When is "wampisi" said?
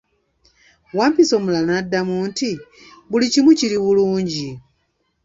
0.97-1.33